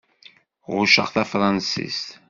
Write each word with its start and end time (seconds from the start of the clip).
Ɣucceɣ 0.73 1.07
tafṛansist. 1.13 2.07